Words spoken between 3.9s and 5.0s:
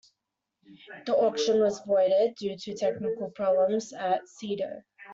at Sedo.